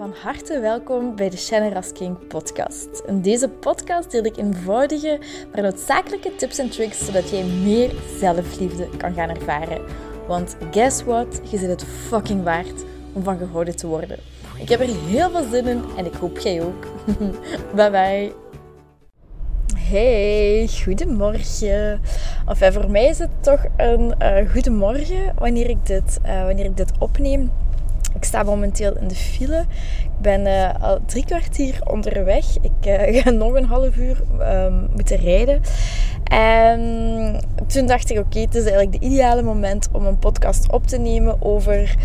van 0.00 0.14
harte 0.22 0.60
welkom 0.60 1.16
bij 1.16 1.30
de 1.30 1.36
Shannon 1.36 1.72
Rasking 1.72 2.26
podcast. 2.26 3.02
In 3.06 3.22
deze 3.22 3.48
podcast 3.48 4.10
deel 4.10 4.24
ik 4.24 4.36
eenvoudige, 4.36 5.18
maar 5.52 5.62
noodzakelijke 5.62 6.36
tips 6.36 6.58
en 6.58 6.70
tricks 6.70 7.04
zodat 7.04 7.30
jij 7.30 7.44
meer 7.44 7.90
zelfliefde 8.18 8.88
kan 8.96 9.14
gaan 9.14 9.28
ervaren. 9.28 9.80
Want 10.26 10.56
guess 10.70 11.02
what? 11.02 11.40
Je 11.50 11.58
zit 11.58 11.68
het 11.68 11.84
fucking 11.84 12.42
waard 12.42 12.84
om 13.12 13.22
van 13.22 13.38
gehouden 13.38 13.76
te 13.76 13.86
worden. 13.86 14.18
Ik 14.58 14.68
heb 14.68 14.80
er 14.80 14.96
heel 15.06 15.30
veel 15.30 15.44
zin 15.50 15.66
in 15.66 15.82
en 15.96 16.06
ik 16.06 16.14
hoop 16.14 16.38
jij 16.38 16.62
ook. 16.62 16.86
bye 17.76 17.90
bye. 17.90 18.32
Hey, 19.76 20.68
goedemorgen. 20.84 22.00
Enfin, 22.46 22.72
voor 22.72 22.90
mij 22.90 23.06
is 23.06 23.18
het 23.18 23.42
toch 23.42 23.64
een 23.76 24.14
uh, 24.22 24.50
goedemorgen 24.50 25.34
wanneer 25.38 25.68
ik, 25.68 25.86
dit, 25.86 26.18
uh, 26.26 26.44
wanneer 26.44 26.64
ik 26.64 26.76
dit 26.76 26.92
opneem. 26.98 27.50
Ik 28.14 28.24
sta 28.24 28.42
momenteel 28.42 28.96
in 28.96 29.08
de 29.08 29.14
file. 29.14 29.60
Ik 30.02 30.20
ben 30.20 30.46
uh, 30.46 30.70
al 30.80 30.98
drie 31.06 31.24
kwartier 31.24 31.80
onderweg. 31.84 32.44
Ik 32.60 32.86
uh, 32.86 33.20
ga 33.22 33.30
nog 33.30 33.54
een 33.54 33.64
half 33.64 33.96
uur 33.96 34.22
um, 34.40 34.88
moeten 34.94 35.16
rijden. 35.16 35.60
En 36.24 37.40
toen 37.66 37.86
dacht 37.86 38.10
ik, 38.10 38.18
oké, 38.18 38.38
het 38.38 38.54
is 38.54 38.64
eigenlijk 38.64 39.00
de 39.00 39.06
ideale 39.06 39.42
moment 39.42 39.88
om 39.92 40.06
een 40.06 40.18
podcast 40.18 40.72
op 40.72 40.86
te 40.86 40.98
nemen 40.98 41.42
over 41.42 41.96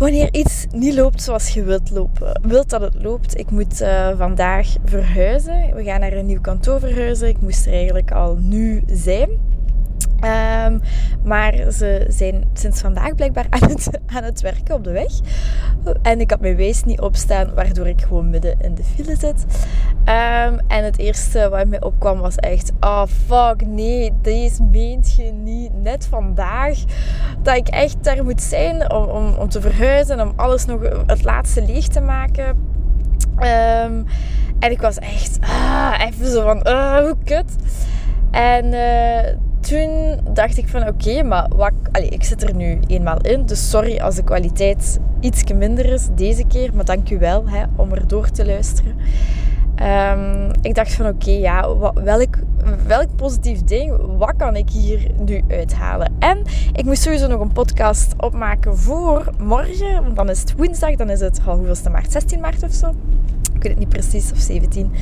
wanneer 0.00 0.28
iets 0.34 0.66
niet 0.72 0.94
loopt 0.94 1.22
zoals 1.22 1.48
je 1.48 1.62
wilt 1.62 1.90
lopen. 1.90 2.40
Wilt 2.42 2.70
dat 2.70 2.80
het 2.80 2.94
loopt. 3.02 3.38
Ik 3.38 3.50
moet 3.50 3.80
uh, 3.80 4.08
vandaag 4.16 4.68
verhuizen. 4.84 5.74
We 5.74 5.84
gaan 5.84 6.00
naar 6.00 6.12
een 6.12 6.26
nieuw 6.26 6.40
kantoor 6.40 6.80
verhuizen. 6.80 7.28
Ik 7.28 7.40
moest 7.40 7.66
er 7.66 7.72
eigenlijk 7.72 8.12
al 8.12 8.36
nu 8.36 8.82
zijn. 8.86 9.28
Um, 10.24 10.80
maar 11.22 11.52
ze 11.72 12.06
zijn 12.08 12.44
sinds 12.52 12.80
vandaag 12.80 13.14
blijkbaar 13.14 13.46
aan 13.60 13.68
het, 13.68 13.90
aan 14.06 14.22
het 14.22 14.40
werken 14.40 14.74
op 14.74 14.84
de 14.84 14.90
weg. 14.90 15.12
En 16.02 16.20
ik 16.20 16.30
had 16.30 16.40
mijn 16.40 16.56
wijs 16.56 16.84
niet 16.84 17.00
opstaan, 17.00 17.54
waardoor 17.54 17.86
ik 17.86 18.00
gewoon 18.00 18.30
midden 18.30 18.54
in 18.60 18.74
de 18.74 18.84
file 18.84 19.16
zit. 19.16 19.44
Um, 20.00 20.58
en 20.66 20.84
het 20.84 20.98
eerste 20.98 21.48
wat 21.48 21.66
mij 21.66 21.82
opkwam 21.82 22.18
was 22.18 22.36
echt... 22.36 22.72
Oh, 22.80 23.02
fuck, 23.26 23.66
nee, 23.66 24.12
deze 24.22 24.62
meent 24.62 25.14
je 25.14 25.32
niet. 25.32 25.82
Net 25.82 26.06
vandaag 26.06 26.78
dat 27.42 27.56
ik 27.56 27.68
echt 27.68 28.04
daar 28.04 28.24
moet 28.24 28.42
zijn 28.42 28.92
om, 28.92 29.34
om, 29.34 29.48
te 29.48 29.60
verhuizen. 29.60 30.18
En 30.18 30.26
om 30.26 30.32
alles 30.36 30.64
nog 30.64 30.80
het 31.06 31.24
laatste 31.24 31.64
leeg 31.64 31.86
te 31.86 32.00
maken. 32.00 32.46
Um, 33.36 34.06
en 34.58 34.70
ik 34.70 34.80
was 34.80 34.98
echt... 34.98 35.38
Ah, 35.40 35.94
even 36.00 36.30
zo 36.30 36.42
van... 36.42 36.60
Uh, 36.66 36.98
hoe 36.98 37.16
kut. 37.24 37.56
En... 38.30 38.64
Uh, 38.72 39.48
toen 39.60 40.20
dacht 40.32 40.56
ik 40.56 40.68
van 40.68 40.88
oké, 40.88 41.22
maar 41.22 41.48
wat, 41.56 41.72
allez, 41.92 42.08
ik 42.08 42.24
zit 42.24 42.42
er 42.42 42.54
nu 42.54 42.78
eenmaal 42.86 43.20
in. 43.20 43.46
Dus 43.46 43.70
sorry 43.70 43.98
als 43.98 44.14
de 44.14 44.24
kwaliteit 44.24 44.98
iets 45.20 45.52
minder 45.52 45.84
is 45.84 46.08
deze 46.14 46.44
keer. 46.46 46.74
Maar 46.74 46.84
dank 46.84 47.10
u 47.10 47.18
wel 47.18 47.48
hè, 47.48 47.64
om 47.76 47.92
er 47.92 48.08
door 48.08 48.30
te 48.30 48.46
luisteren. 48.46 48.96
Um, 49.82 50.50
ik 50.62 50.74
dacht 50.74 50.92
van 50.92 51.06
oké, 51.06 51.30
ja, 51.30 51.74
wat, 51.74 52.00
welk, 52.04 52.38
welk 52.86 53.16
positief 53.16 53.64
ding, 53.64 54.16
wat 54.18 54.34
kan 54.36 54.56
ik 54.56 54.70
hier 54.70 55.10
nu 55.18 55.42
uithalen? 55.48 56.12
En 56.18 56.42
ik 56.72 56.84
moest 56.84 57.02
sowieso 57.02 57.26
nog 57.26 57.40
een 57.40 57.52
podcast 57.52 58.14
opmaken 58.16 58.76
voor 58.76 59.30
morgen. 59.38 60.02
Want 60.02 60.16
dan 60.16 60.28
is 60.28 60.40
het 60.40 60.56
woensdag, 60.56 60.94
dan 60.94 61.10
is 61.10 61.20
het, 61.20 61.38
oh, 61.38 61.54
hoeveelste 61.54 61.90
maart? 61.90 62.12
16 62.12 62.40
maart 62.40 62.62
of 62.62 62.72
zo? 62.72 62.94
Ik 63.54 63.62
weet 63.62 63.72
het 63.72 63.78
niet 63.78 63.88
precies, 63.88 64.32
of 64.32 64.38
17. 64.38 64.92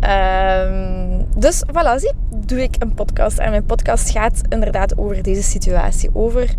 Um, 0.00 1.26
dus 1.36 1.62
voilà, 1.66 1.96
zie, 1.96 2.12
doe 2.46 2.62
ik 2.62 2.74
een 2.78 2.94
podcast. 2.94 3.38
En 3.38 3.50
mijn 3.50 3.64
podcast 3.64 4.10
gaat 4.10 4.40
inderdaad 4.48 4.98
over 4.98 5.22
deze 5.22 5.42
situatie. 5.42 6.10
Over 6.12 6.54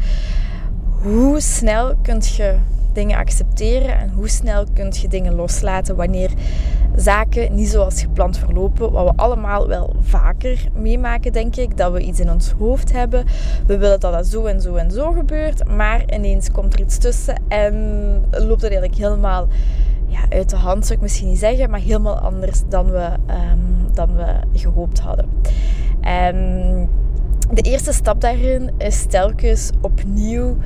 hoe 1.02 1.40
snel 1.40 1.96
kun 2.02 2.22
je 2.36 2.56
dingen 2.94 3.18
accepteren 3.18 3.98
en 3.98 4.10
hoe 4.10 4.30
snel 4.30 4.66
kun 4.74 4.94
je 5.02 5.08
dingen 5.08 5.34
loslaten 5.34 5.96
wanneer 5.96 6.32
zaken 6.96 7.56
niet 7.56 7.70
zoals 7.70 8.02
gepland 8.02 8.38
verlopen. 8.38 8.92
Wat 8.92 9.06
we 9.06 9.22
allemaal 9.22 9.68
wel 9.68 9.96
vaker 10.02 10.68
meemaken, 10.74 11.32
denk 11.32 11.56
ik. 11.56 11.78
Dat 11.78 11.92
we 11.92 12.02
iets 12.02 12.20
in 12.20 12.32
ons 12.32 12.52
hoofd 12.52 12.92
hebben. 12.92 13.26
We 13.68 13.78
willen 13.78 14.00
dat 14.00 14.14
dat 14.14 14.28
zo 14.28 14.46
en 14.46 14.62
zo 14.62 14.76
en 14.76 14.92
zo 14.92 15.12
gebeurt. 15.12 15.68
Maar 15.68 16.14
ineens 16.14 16.52
komt 16.52 16.74
er 16.74 16.80
iets 16.80 16.98
tussen 16.98 17.36
en 17.48 17.76
loopt 18.32 18.62
het 18.62 18.72
eigenlijk 18.72 18.96
helemaal 18.96 19.48
ja, 20.12 20.20
uit 20.30 20.50
de 20.50 20.56
hand, 20.56 20.86
zou 20.86 20.96
ik 20.96 21.02
misschien 21.02 21.28
niet 21.28 21.40
zeggen. 21.40 21.70
Maar 21.70 21.80
helemaal 21.80 22.20
anders 22.20 22.62
dan 22.70 22.92
we, 22.92 23.10
um, 23.28 23.94
dan 23.94 24.16
we 24.16 24.36
gehoopt 24.54 25.00
hadden. 25.00 25.30
En 26.02 26.90
de 27.52 27.62
eerste 27.62 27.92
stap 27.92 28.22
daarin 28.22 28.72
is 28.78 29.06
telkens 29.06 29.72
opnieuw 29.82 30.58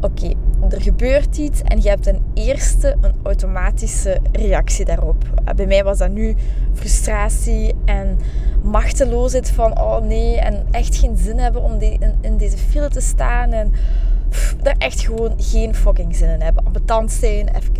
oké, 0.00 0.32
er 0.70 0.82
gebeurt 0.82 1.36
iets 1.36 1.62
en 1.62 1.82
je 1.82 1.88
hebt 1.88 2.06
een 2.06 2.22
eerste, 2.34 2.96
een 3.00 3.14
automatische 3.22 4.20
reactie 4.32 4.84
daarop. 4.84 5.24
Eh, 5.44 5.54
bij 5.54 5.66
mij 5.66 5.84
was 5.84 5.98
dat 5.98 6.10
nu 6.10 6.34
frustratie 6.72 7.74
en 7.84 8.18
machteloosheid 8.62 9.50
van 9.50 9.80
oh 9.80 10.00
nee, 10.00 10.38
en 10.38 10.66
echt 10.70 10.96
geen 10.96 11.16
zin 11.16 11.38
hebben 11.38 11.62
om 11.62 11.80
in, 11.80 12.14
in, 12.20 12.36
deze 12.36 12.56
file 12.56 12.88
te 12.88 13.00
staan 13.00 13.52
en 13.52 13.72
daar 14.62 14.76
echt 14.78 15.00
gewoon 15.00 15.34
geen 15.36 15.74
fucking 15.74 16.16
zin 16.16 16.28
in 16.28 16.40
hebben. 16.40 16.64
Ambetant 16.64 17.12
zijn, 17.12 17.48
even. 17.48 17.74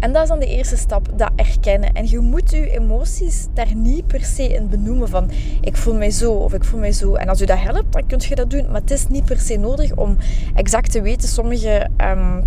En 0.00 0.12
dat 0.12 0.22
is 0.22 0.28
dan 0.28 0.38
de 0.38 0.46
eerste 0.46 0.76
stap, 0.76 1.08
dat 1.16 1.30
erkennen. 1.36 1.92
En 1.92 2.08
je 2.08 2.18
moet 2.18 2.50
je 2.50 2.70
emoties 2.70 3.46
daar 3.54 3.74
niet 3.74 4.06
per 4.06 4.24
se 4.24 4.54
in 4.54 4.68
benoemen 4.68 5.08
van 5.08 5.30
ik 5.60 5.76
voel 5.76 5.94
mij 5.94 6.10
zo 6.10 6.32
of 6.32 6.54
ik 6.54 6.64
voel 6.64 6.80
mij 6.80 6.92
zo. 6.92 7.14
En 7.14 7.28
als 7.28 7.40
u 7.40 7.44
dat 7.44 7.58
helpt, 7.58 7.92
dan 7.92 8.06
kun 8.06 8.18
je 8.28 8.34
dat 8.34 8.50
doen. 8.50 8.70
Maar 8.70 8.80
het 8.80 8.90
is 8.90 9.08
niet 9.08 9.24
per 9.24 9.40
se 9.40 9.56
nodig 9.56 9.96
om 9.96 10.16
exact 10.54 10.92
te 10.92 11.00
weten. 11.00 11.28
Sommige 11.28 11.88
um, 11.98 12.44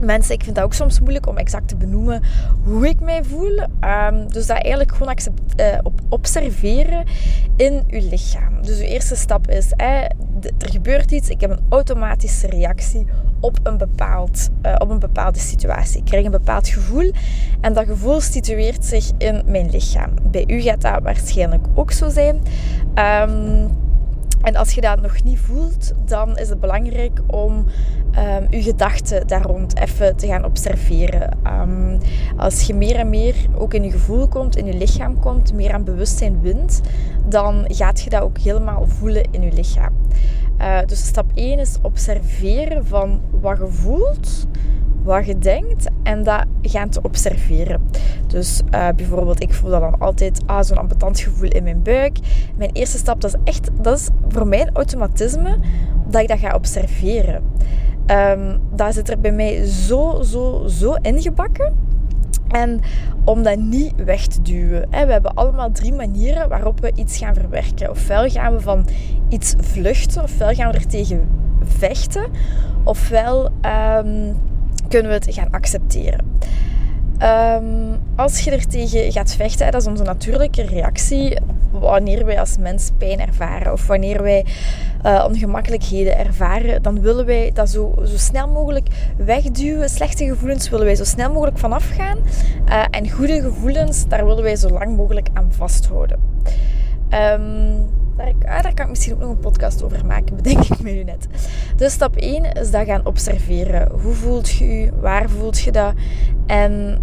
mensen, 0.00 0.34
ik 0.34 0.42
vind 0.42 0.56
dat 0.56 0.64
ook 0.64 0.74
soms 0.74 1.00
moeilijk 1.00 1.26
om 1.26 1.36
exact 1.36 1.68
te 1.68 1.76
benoemen 1.76 2.22
hoe 2.64 2.88
ik 2.88 3.00
mij 3.00 3.24
voel. 3.24 3.58
Um, 3.60 4.32
dus 4.32 4.46
dat 4.46 4.56
eigenlijk 4.56 4.92
gewoon 4.94 5.14
uh, 5.60 5.78
op 5.82 6.00
observeren 6.08 7.04
in 7.56 7.84
uw 7.88 8.08
lichaam. 8.10 8.62
Dus 8.62 8.78
uw 8.78 8.84
eerste 8.84 9.16
stap 9.16 9.50
is, 9.50 9.72
er 10.44 10.70
gebeurt 10.70 11.10
iets, 11.10 11.28
ik 11.28 11.40
heb 11.40 11.50
een 11.50 11.66
automatische 11.68 12.46
reactie 12.46 13.06
op 13.40 13.58
een, 13.62 13.78
bepaald, 13.78 14.48
uh, 14.66 14.74
op 14.78 14.90
een 14.90 14.98
bepaalde 14.98 15.38
situatie. 15.38 15.98
Ik 15.98 16.04
krijg 16.04 16.24
een 16.24 16.30
bepaald 16.30 16.68
gevoel 16.68 17.12
en 17.60 17.72
dat 17.72 17.86
gevoel 17.86 18.20
situeert 18.20 18.84
zich 18.84 19.10
in 19.18 19.42
mijn 19.46 19.70
lichaam. 19.70 20.10
Bij 20.22 20.44
u 20.46 20.60
gaat 20.60 20.80
dat 20.80 21.02
waarschijnlijk 21.02 21.66
ook 21.74 21.92
zo 21.92 22.08
zijn. 22.08 22.42
Um, 22.94 23.82
en 24.44 24.56
als 24.56 24.72
je 24.72 24.80
dat 24.80 25.00
nog 25.00 25.22
niet 25.22 25.38
voelt, 25.38 25.92
dan 26.04 26.38
is 26.38 26.48
het 26.48 26.60
belangrijk 26.60 27.20
om 27.26 27.64
um, 28.18 28.46
je 28.50 28.62
gedachten 28.62 29.26
daar 29.26 29.42
rond 29.42 29.78
even 29.78 30.16
te 30.16 30.26
gaan 30.26 30.44
observeren. 30.44 31.38
Um, 31.46 31.98
als 32.36 32.62
je 32.62 32.74
meer 32.74 32.96
en 32.96 33.08
meer 33.08 33.34
ook 33.54 33.74
in 33.74 33.84
je 33.84 33.90
gevoel 33.90 34.28
komt, 34.28 34.56
in 34.56 34.66
je 34.66 34.74
lichaam 34.74 35.20
komt, 35.20 35.52
meer 35.52 35.72
aan 35.72 35.84
bewustzijn 35.84 36.40
wint, 36.40 36.80
dan 37.28 37.64
gaat 37.68 38.00
je 38.00 38.10
dat 38.10 38.22
ook 38.22 38.38
helemaal 38.38 38.86
voelen 38.86 39.22
in 39.30 39.42
je 39.42 39.52
lichaam. 39.52 39.92
Uh, 40.58 40.78
dus 40.86 41.06
stap 41.06 41.30
1 41.34 41.58
is 41.58 41.76
observeren 41.82 42.86
van 42.86 43.20
wat 43.40 43.58
je 43.58 43.66
voelt, 43.66 44.46
wat 45.04 45.26
je 45.26 45.38
denkt 45.38 45.88
en 46.02 46.22
dat 46.22 46.44
gaan 46.62 46.88
te 46.88 47.02
observeren. 47.02 47.80
Dus 48.26 48.62
uh, 48.74 48.88
bijvoorbeeld, 48.96 49.42
ik 49.42 49.54
voel 49.54 49.70
dan 49.70 49.98
altijd 49.98 50.42
ah, 50.46 50.62
zo'n 50.62 50.78
ambetant 50.78 51.20
gevoel 51.20 51.48
in 51.48 51.62
mijn 51.62 51.82
buik. 51.82 52.18
Mijn 52.56 52.70
eerste 52.72 52.98
stap, 52.98 53.20
dat 53.20 53.34
is 53.34 53.40
echt, 53.52 53.70
dat 53.80 53.98
is 53.98 54.08
voor 54.28 54.46
mij 54.46 54.60
een 54.60 54.74
automatisme 54.74 55.58
dat 56.08 56.22
ik 56.22 56.28
dat 56.28 56.38
ga 56.38 56.54
observeren. 56.54 57.42
Um, 58.06 58.60
dat 58.72 58.94
zit 58.94 59.10
er 59.10 59.20
bij 59.20 59.32
mij 59.32 59.64
zo, 59.66 60.22
zo, 60.22 60.66
zo 60.66 60.94
ingebakken. 60.94 61.74
En 62.48 62.80
om 63.24 63.42
dat 63.42 63.58
niet 63.58 63.92
weg 64.04 64.26
te 64.26 64.42
duwen. 64.42 64.90
We 64.90 64.96
hebben 64.96 65.34
allemaal 65.34 65.70
drie 65.70 65.92
manieren 65.92 66.48
waarop 66.48 66.80
we 66.80 66.92
iets 66.94 67.18
gaan 67.18 67.34
verwerken. 67.34 67.90
Ofwel 67.90 68.28
gaan 68.28 68.52
we 68.52 68.60
van 68.60 68.86
iets 69.28 69.54
vluchten, 69.58 70.22
ofwel 70.22 70.54
gaan 70.54 70.70
we 70.70 70.76
er 70.76 70.86
tegen 70.86 71.28
vechten, 71.62 72.26
ofwel 72.84 73.44
um, 73.44 74.36
kunnen 74.88 75.10
we 75.10 75.16
het 75.16 75.34
gaan 75.34 75.50
accepteren. 75.50 76.38
Um, 77.22 78.00
als 78.16 78.40
je 78.40 78.50
er 78.50 78.66
tegen 78.66 79.12
gaat 79.12 79.34
vechten, 79.34 79.70
dat 79.70 79.80
is 79.80 79.86
onze 79.86 80.02
natuurlijke 80.02 80.62
reactie 80.62 81.38
wanneer 81.70 82.24
wij 82.24 82.40
als 82.40 82.56
mens 82.58 82.90
pijn 82.98 83.20
ervaren 83.20 83.72
of 83.72 83.86
wanneer 83.86 84.22
wij 84.22 84.44
uh, 85.06 85.24
ongemakkelijkheden 85.28 86.18
ervaren, 86.18 86.82
dan 86.82 87.00
willen 87.00 87.26
wij 87.26 87.50
dat 87.54 87.70
zo, 87.70 87.94
zo 88.04 88.16
snel 88.16 88.48
mogelijk 88.48 88.88
wegduwen. 89.16 89.88
Slechte 89.88 90.24
gevoelens 90.24 90.68
willen 90.68 90.86
wij 90.86 90.94
zo 90.94 91.04
snel 91.04 91.32
mogelijk 91.32 91.58
vanaf 91.58 91.88
gaan. 91.88 92.18
Uh, 92.68 92.84
en 92.90 93.10
goede 93.10 93.40
gevoelens, 93.40 94.08
daar 94.08 94.26
willen 94.26 94.42
wij 94.42 94.56
zo 94.56 94.68
lang 94.68 94.96
mogelijk 94.96 95.28
aan 95.32 95.52
vasthouden. 95.52 96.18
Um, 97.10 98.02
daar, 98.16 98.32
ah, 98.56 98.62
daar, 98.62 98.74
kan 98.74 98.84
ik 98.84 98.90
misschien 98.90 99.14
ook 99.14 99.20
nog 99.20 99.30
een 99.30 99.38
podcast 99.38 99.82
over 99.82 100.06
maken, 100.06 100.36
bedenk 100.42 100.64
ik 100.64 100.82
me 100.82 100.90
nu 100.90 101.04
net. 101.04 101.26
Dus 101.76 101.92
stap 101.92 102.16
1 102.16 102.52
is 102.52 102.70
dat 102.70 102.86
gaan 102.86 103.06
observeren. 103.06 103.90
Hoe 104.02 104.12
voelt 104.12 104.50
je 104.50 104.64
je? 104.64 104.90
Waar 105.00 105.30
voelt 105.30 105.58
je 105.58 105.72
dat? 105.72 105.94
En 106.46 106.98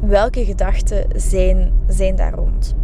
welke 0.00 0.44
gedachten 0.44 1.06
zijn, 1.16 1.72
zijn 1.88 2.16
daar 2.16 2.32
rond? 2.32 2.74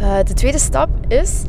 Uh, 0.00 0.16
de 0.24 0.34
tweede 0.34 0.58
stap 0.58 0.88
is 1.08 1.42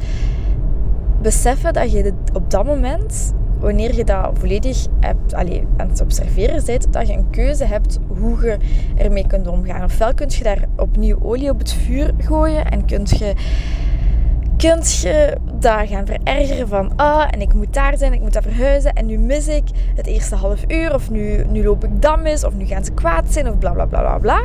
beseffen 1.21 1.73
dat 1.73 1.91
je 1.91 2.13
op 2.33 2.51
dat 2.51 2.65
moment 2.65 3.33
wanneer 3.59 3.95
je 3.95 4.03
dat 4.03 4.29
volledig 4.33 4.85
hebt, 4.99 5.33
allez, 5.33 5.61
aan 5.77 5.89
het 5.89 6.01
observeren 6.01 6.65
bent, 6.65 6.93
dat 6.93 7.07
je 7.07 7.13
een 7.13 7.29
keuze 7.29 7.65
hebt 7.65 7.99
hoe 8.07 8.45
je 8.45 8.57
ermee 8.95 9.27
kunt 9.27 9.47
omgaan. 9.47 9.83
Ofwel 9.83 10.13
kun 10.13 10.27
je 10.29 10.43
daar 10.43 10.65
opnieuw 10.77 11.17
olie 11.21 11.49
op 11.49 11.59
het 11.59 11.73
vuur 11.73 12.13
gooien 12.17 12.65
en 12.65 12.85
kun 12.85 13.05
je 13.05 13.33
kunt 14.69 14.95
je 14.95 15.37
daar 15.59 15.87
gaan 15.87 16.05
verergeren 16.05 16.67
van 16.67 16.95
ah, 16.95 17.27
en 17.29 17.41
ik 17.41 17.53
moet 17.53 17.73
daar 17.73 17.97
zijn, 17.97 18.13
ik 18.13 18.21
moet 18.21 18.33
daar 18.33 18.41
verhuizen 18.41 18.93
en 18.93 19.05
nu 19.05 19.17
mis 19.17 19.47
ik 19.47 19.63
het 19.95 20.07
eerste 20.07 20.35
half 20.35 20.63
uur 20.67 20.93
of 20.93 21.09
nu, 21.09 21.45
nu 21.49 21.63
loop 21.63 21.83
ik 21.83 22.01
dat 22.01 22.21
mis 22.21 22.43
of 22.43 22.53
nu 22.53 22.65
gaan 22.65 22.85
ze 22.85 22.91
kwaad 22.91 23.33
zijn 23.33 23.49
of 23.49 23.57
bla 23.57 23.71
bla 23.71 23.85
bla 23.85 23.99
bla 23.99 24.17
bla. 24.17 24.43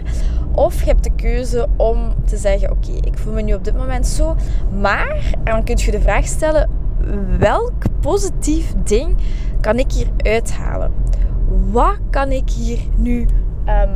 Of 0.54 0.80
je 0.80 0.86
hebt 0.86 1.04
de 1.04 1.14
keuze 1.16 1.66
om 1.76 2.14
te 2.24 2.36
zeggen 2.36 2.70
oké, 2.70 2.92
ik 3.00 3.18
voel 3.18 3.32
me 3.32 3.42
nu 3.42 3.54
op 3.54 3.64
dit 3.64 3.76
moment 3.76 4.06
zo, 4.06 4.36
maar 4.80 5.34
en 5.44 5.52
dan 5.52 5.64
kun 5.64 5.76
je 5.78 5.90
de 5.90 6.00
vraag 6.00 6.26
stellen 6.26 6.70
welk 7.38 7.82
positief 8.00 8.74
ding 8.84 9.16
kan 9.60 9.78
ik 9.78 9.92
hier 9.92 10.08
uithalen? 10.16 10.92
Wat 11.70 11.98
kan 12.10 12.30
ik 12.30 12.50
hier 12.50 12.78
nu 12.96 13.26
um, 13.66 13.90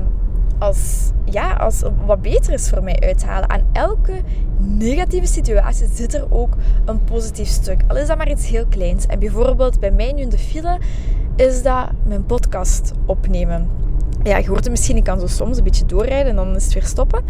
als, 0.63 1.11
ja, 1.25 1.53
als 1.53 1.83
wat 2.07 2.23
beter 2.23 2.53
is 2.53 2.69
voor 2.69 2.83
mij 2.83 3.01
uithalen. 3.01 3.51
Aan 3.51 3.63
elke 3.73 4.21
negatieve 4.59 5.27
situatie 5.27 5.89
zit 5.93 6.15
er 6.15 6.27
ook 6.31 6.57
een 6.85 7.05
positief 7.05 7.49
stuk. 7.49 7.83
Al 7.89 7.97
is 7.97 8.07
dat 8.07 8.17
maar 8.17 8.31
iets 8.31 8.49
heel 8.49 8.67
kleins. 8.67 9.07
En 9.07 9.19
bijvoorbeeld 9.19 9.81
bij 9.81 9.91
mij 9.91 10.13
nu 10.13 10.21
in 10.21 10.29
de 10.29 10.39
file 10.39 10.79
is 11.37 11.63
dat 11.63 11.91
mijn 12.05 12.27
podcast 12.27 12.93
opnemen. 13.07 13.69
Ja, 14.23 14.37
je 14.37 14.49
hoort 14.49 14.61
het 14.61 14.71
misschien, 14.71 14.97
ik 14.97 15.05
kan 15.05 15.21
zo 15.21 15.27
soms 15.27 15.59
een 15.59 15.65
beetje 15.65 15.87
doorrijden 15.87 16.31
en 16.31 16.37
dan 16.37 16.55
is 16.55 16.65
het 16.65 16.75
weer 16.75 16.87
stoppen. 16.87 17.25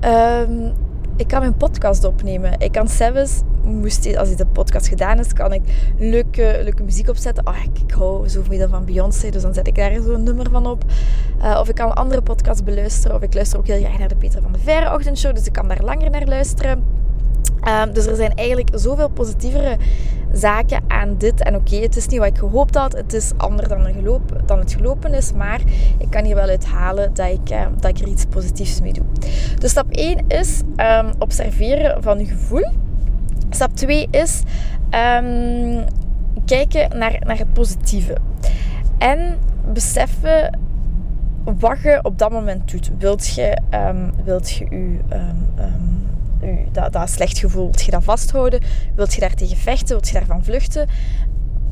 Um, 0.00 0.72
ik 1.16 1.28
kan 1.28 1.40
mijn 1.40 1.56
podcast 1.56 2.04
opnemen. 2.04 2.52
Ik 2.58 2.72
kan 2.72 2.88
zelfs, 2.88 3.42
moest, 3.62 4.16
als 4.16 4.36
de 4.36 4.46
podcast 4.46 4.88
gedaan 4.88 5.18
is, 5.18 5.32
kan 5.32 5.52
ik 5.52 5.62
leuke, 5.98 6.60
leuke 6.62 6.82
muziek 6.82 7.08
opzetten. 7.08 7.46
Oh, 7.46 7.56
ik, 7.64 7.78
ik 7.78 7.90
hou 7.90 8.28
zoveel 8.28 8.68
van 8.68 8.84
Beyoncé, 8.84 9.30
dus 9.30 9.42
dan 9.42 9.54
zet 9.54 9.66
ik 9.66 9.74
daar 9.74 10.00
zo'n 10.02 10.22
nummer 10.22 10.50
van 10.50 10.66
op. 10.66 10.84
Uh, 11.42 11.58
of 11.60 11.68
ik 11.68 11.74
kan 11.74 11.94
andere 11.94 12.22
podcasts 12.22 12.62
beluisteren. 12.62 13.16
Of 13.16 13.22
ik 13.22 13.34
luister 13.34 13.58
ook 13.58 13.66
heel 13.66 13.82
graag 13.82 13.98
naar 13.98 14.08
de 14.08 14.16
Peter 14.16 14.42
van 14.42 14.52
de 14.52 14.58
Verre 14.58 14.94
ochtendshow, 14.94 15.34
dus 15.34 15.46
ik 15.46 15.52
kan 15.52 15.68
daar 15.68 15.82
langer 15.82 16.10
naar 16.10 16.26
luisteren. 16.26 16.95
Um, 17.68 17.92
dus 17.92 18.06
er 18.06 18.16
zijn 18.16 18.34
eigenlijk 18.34 18.70
zoveel 18.74 19.08
positievere 19.08 19.76
zaken 20.32 20.82
aan 20.88 21.16
dit. 21.18 21.42
En 21.42 21.54
oké, 21.54 21.76
het 21.76 21.96
is 21.96 22.06
niet 22.06 22.18
wat 22.18 22.28
ik 22.28 22.38
gehoopt 22.38 22.74
had. 22.74 22.92
Het 22.92 23.12
is 23.12 23.32
anders 23.36 23.68
dan, 23.68 23.86
dan 24.46 24.58
het 24.58 24.72
gelopen 24.72 25.14
is. 25.14 25.32
Maar 25.32 25.60
ik 25.98 26.10
kan 26.10 26.24
hier 26.24 26.34
wel 26.34 26.48
uithalen 26.48 27.14
dat 27.14 27.30
ik, 27.30 27.50
uh, 27.50 27.66
dat 27.80 27.90
ik 27.90 28.04
er 28.04 28.08
iets 28.08 28.24
positiefs 28.24 28.80
mee 28.80 28.92
doe. 28.92 29.04
Dus 29.58 29.70
stap 29.70 29.90
1 29.90 30.24
is 30.28 30.60
um, 30.76 31.12
observeren 31.18 32.02
van 32.02 32.18
je 32.18 32.26
gevoel. 32.26 32.70
Stap 33.50 33.76
2 33.76 34.08
is 34.10 34.42
kijken 36.44 36.98
naar, 36.98 37.16
naar 37.26 37.38
het 37.38 37.52
positieve. 37.52 38.16
En 38.98 39.38
beseffen 39.72 40.58
wat 41.58 41.80
je 41.82 41.98
op 42.02 42.18
dat 42.18 42.30
moment 42.30 42.70
doet. 42.70 42.90
Wilt 42.98 43.26
je, 43.34 43.58
wilt 44.24 44.50
je 44.50 44.66
je 44.70 44.98
dat, 46.72 46.92
dat 46.92 47.10
slecht 47.10 47.38
gevoel, 47.38 47.64
wilt 47.64 47.82
je 47.82 47.90
dat 47.90 48.04
vasthouden? 48.04 48.60
Wilt 48.94 49.14
je 49.14 49.20
daar 49.20 49.34
tegen 49.34 49.56
vechten? 49.56 49.88
Wilt 49.88 50.08
je 50.08 50.14
daarvan 50.14 50.44
vluchten? 50.44 50.88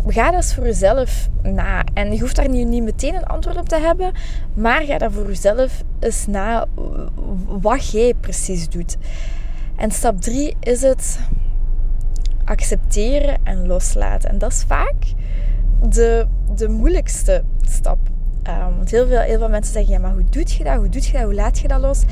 Ga 0.06 0.25
dat 0.25 0.35
eens 0.35 0.55
voor 0.55 0.65
jezelf 0.65 1.29
na. 1.43 1.85
En 1.94 2.12
je 2.12 2.21
hoeft 2.21 2.37
daar 2.37 2.49
nu 2.49 2.65
niet 2.65 2.82
meteen 2.82 3.15
een 3.15 3.26
antwoord 3.26 3.56
op 3.56 3.69
te 3.69 3.79
hebben, 3.79 4.12
maar 4.55 4.82
ga 4.82 4.99
daar 4.99 5.12
voor 5.12 5.26
jezelf 5.26 5.82
eens 6.00 6.26
na 6.26 6.67
wat 7.47 7.91
jij 7.91 8.15
precies 8.21 8.69
doet. 8.69 8.97
En 9.76 9.91
stap 9.91 10.21
3 10.21 10.56
is 10.61 10.82
het 10.82 11.19
accepteren 12.44 13.38
en 13.44 13.67
loslaten. 13.67 14.31
En 14.31 14.38
dat 14.38 14.53
is 14.53 14.65
vaak 14.67 14.94
de, 15.88 16.26
de 16.56 16.69
moeilijkste 16.69 17.44
stap. 17.69 17.99
Um, 18.49 18.76
want 18.76 18.91
heel 18.91 19.06
veel, 19.06 19.19
heel 19.19 19.38
veel 19.38 19.49
mensen 19.49 19.73
zeggen, 19.73 19.93
ja, 19.93 19.99
maar 19.99 20.12
hoe 20.12 20.25
doe 20.31 20.44
je 20.46 20.64
dat? 20.64 20.76
Hoe 20.76 20.88
doe 20.88 21.02
je 21.02 21.12
dat? 21.12 21.23
Hoe 21.23 21.35
laat 21.35 21.58
je 21.58 21.69
dat 21.69 21.81
los? 21.81 22.02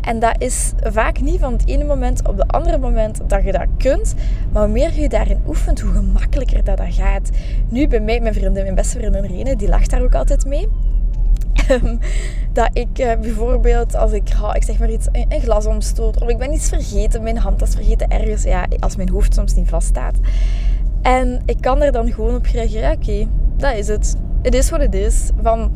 En 0.00 0.18
dat 0.18 0.34
is 0.38 0.72
vaak 0.82 1.20
niet 1.20 1.40
van 1.40 1.52
het 1.52 1.66
ene 1.66 1.84
moment 1.84 2.28
op 2.28 2.38
het 2.38 2.52
andere 2.52 2.78
moment 2.78 3.20
dat 3.26 3.44
je 3.44 3.52
dat 3.52 3.66
kunt. 3.78 4.14
Maar 4.52 4.62
hoe 4.62 4.72
meer 4.72 5.00
je 5.00 5.08
daarin 5.08 5.40
oefent, 5.46 5.80
hoe 5.80 5.92
gemakkelijker 5.92 6.64
dat, 6.64 6.76
dat 6.76 6.94
gaat. 6.94 7.30
Nu 7.68 7.88
bij 7.88 8.00
mij, 8.00 8.20
mijn 8.20 8.34
vriendin, 8.34 8.62
mijn 8.62 8.74
beste 8.74 8.98
vriendin 8.98 9.26
Rene, 9.26 9.56
die 9.56 9.68
lacht 9.68 9.90
daar 9.90 10.02
ook 10.02 10.14
altijd 10.14 10.44
mee. 10.44 10.68
Ehm, 11.68 11.96
dat 12.52 12.70
ik 12.72 12.98
uh, 12.98 13.12
bijvoorbeeld, 13.20 13.96
als 13.96 14.12
ik, 14.12 14.28
oh, 14.42 14.50
ik 14.54 14.62
zeg 14.62 14.78
maar 14.78 14.90
iets, 14.90 15.06
een, 15.12 15.40
glas 15.40 15.66
omstoot, 15.66 16.20
of 16.22 16.28
ik 16.28 16.38
ben 16.38 16.52
iets 16.52 16.68
vergeten, 16.68 17.22
mijn 17.22 17.38
hand 17.38 17.62
is 17.62 17.74
vergeten 17.74 18.08
ergens, 18.08 18.42
ja, 18.42 18.66
als 18.78 18.96
mijn 18.96 19.08
hoofd 19.08 19.34
soms 19.34 19.54
niet 19.54 19.68
vaststaat. 19.68 20.14
En 21.02 21.42
ik 21.44 21.60
kan 21.60 21.82
er 21.82 21.92
dan 21.92 22.12
gewoon 22.12 22.34
op 22.34 22.44
reageren, 22.44 22.92
oké, 22.92 23.28
dat 23.56 23.74
is 23.74 23.88
het. 23.88 24.16
Het 24.42 24.54
is 24.54 24.70
wat 24.70 24.80
het 24.80 24.94
is. 24.94 25.30
Van, 25.42 25.72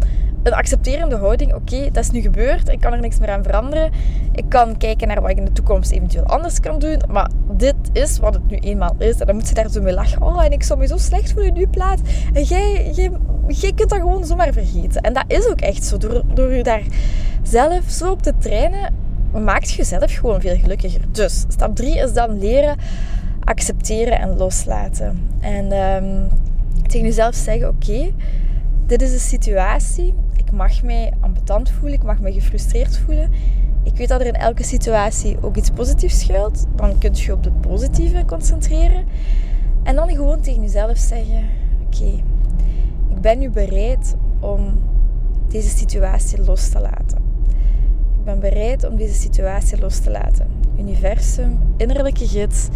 een 0.46 0.54
accepterende 0.54 1.16
houding. 1.16 1.54
Oké, 1.54 1.90
dat 1.92 2.04
is 2.04 2.10
nu 2.10 2.20
gebeurd. 2.20 2.68
Ik 2.68 2.80
kan 2.80 2.92
er 2.92 3.00
niks 3.00 3.18
meer 3.18 3.30
aan 3.30 3.42
veranderen. 3.42 3.90
Ik 4.32 4.44
kan 4.48 4.76
kijken 4.76 5.08
naar 5.08 5.20
wat 5.20 5.30
ik 5.30 5.36
in 5.36 5.44
de 5.44 5.52
toekomst 5.52 5.90
eventueel 5.90 6.24
anders 6.24 6.60
kan 6.60 6.78
doen. 6.78 7.00
Maar 7.08 7.30
dit 7.50 7.74
is 7.92 8.18
wat 8.18 8.34
het 8.34 8.50
nu 8.50 8.56
eenmaal 8.56 8.94
is. 8.98 9.18
En 9.20 9.26
dan 9.26 9.34
moet 9.34 9.46
ze 9.46 9.54
daar 9.54 9.70
zo 9.70 9.82
mee 9.82 9.94
lachen. 9.94 10.22
Oh, 10.22 10.44
en 10.44 10.52
ik 10.52 10.62
zou 10.62 10.78
me 10.78 10.86
zo 10.86 10.96
slecht 10.96 11.32
voelen 11.32 11.54
in 11.54 11.60
uw 11.60 11.70
plaats. 11.70 12.02
En 12.32 12.42
jij, 12.42 12.90
jij, 12.94 13.10
jij 13.48 13.72
kunt 13.72 13.90
dat 13.90 13.98
gewoon 13.98 14.24
zomaar 14.24 14.52
vergeten. 14.52 15.00
En 15.00 15.12
dat 15.12 15.24
is 15.26 15.48
ook 15.48 15.60
echt 15.60 15.84
zo. 15.84 15.98
Door, 15.98 16.22
door 16.34 16.52
je 16.52 16.62
daar 16.62 16.82
zelf 17.42 17.84
zo 17.90 18.10
op 18.10 18.22
te 18.22 18.32
trainen, 18.38 18.94
maakt 19.44 19.70
je 19.70 19.76
jezelf 19.76 20.12
gewoon 20.12 20.40
veel 20.40 20.56
gelukkiger. 20.56 21.00
Dus 21.10 21.44
stap 21.48 21.76
3 21.76 21.98
is 21.98 22.12
dan 22.12 22.38
leren 22.38 22.76
accepteren 23.44 24.18
en 24.18 24.36
loslaten. 24.36 25.28
En 25.40 25.72
um, 25.72 26.28
tegen 26.86 27.06
jezelf 27.06 27.34
zeggen: 27.34 27.68
Oké, 27.68 28.12
dit 28.86 29.02
is 29.02 29.10
de 29.10 29.18
situatie. 29.18 30.14
Ik 30.36 30.52
mag 30.52 30.82
mij 30.82 31.12
ambetant 31.20 31.70
voelen, 31.70 31.92
ik 31.92 32.02
mag 32.02 32.20
me 32.20 32.32
gefrustreerd 32.32 32.98
voelen. 32.98 33.30
Ik 33.82 33.96
weet 33.96 34.08
dat 34.08 34.20
er 34.20 34.26
in 34.26 34.34
elke 34.34 34.62
situatie 34.62 35.36
ook 35.40 35.56
iets 35.56 35.70
positiefs 35.70 36.20
schuilt. 36.20 36.66
Dan 36.74 36.98
kun 36.98 37.10
je 37.14 37.32
op 37.32 37.42
de 37.42 37.50
positieve 37.50 38.24
concentreren. 38.24 39.04
En 39.82 39.94
dan 39.94 40.08
gewoon 40.08 40.40
tegen 40.40 40.62
jezelf 40.62 40.98
zeggen: 40.98 41.48
Oké, 41.86 42.22
ik 43.08 43.20
ben 43.20 43.38
nu 43.38 43.50
bereid 43.50 44.14
om 44.40 44.80
deze 45.48 45.68
situatie 45.68 46.44
los 46.44 46.68
te 46.68 46.80
laten. 46.80 47.18
Ik 48.18 48.24
ben 48.24 48.40
bereid 48.40 48.84
om 48.84 48.96
deze 48.96 49.14
situatie 49.14 49.78
los 49.78 49.98
te 49.98 50.10
laten. 50.10 50.46
Universum, 50.78 51.58
innerlijke 51.76 52.26
gids. 52.26 52.68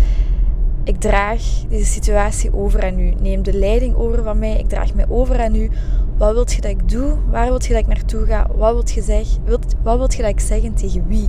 Ik 0.85 0.97
draag 0.97 1.43
deze 1.69 1.85
situatie 1.85 2.55
over 2.55 2.85
aan 2.85 2.99
u. 2.99 3.15
Neem 3.21 3.43
de 3.43 3.53
leiding 3.53 3.95
over 3.95 4.23
van 4.23 4.39
mij. 4.39 4.59
Ik 4.59 4.69
draag 4.69 4.95
mij 4.95 5.09
over 5.09 5.41
aan 5.41 5.55
u 5.55 5.71
wat 6.21 6.33
wilt 6.33 6.53
je 6.53 6.61
dat 6.61 6.71
ik 6.71 6.89
doe? 6.89 7.17
Waar 7.31 7.49
wilt 7.49 7.67
je 7.67 7.73
dat 7.73 7.83
ik 7.83 7.89
naartoe 7.89 8.27
ga? 8.27 8.47
Wat 8.57 8.73
wilt 8.73 8.91
je, 8.91 9.03
zeg, 9.03 9.27
wilt, 9.45 9.75
wat 9.83 9.99
wilt 9.99 10.15
je 10.15 10.23
dat 10.23 10.31
ik 10.31 10.41
zeg 10.41 10.63
en 10.63 10.75
tegen 10.75 11.07
wie? 11.07 11.29